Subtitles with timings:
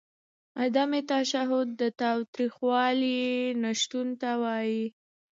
[0.61, 3.19] عدم تشدد د تاوتریخوالي
[3.63, 4.83] نشتون ته وايي.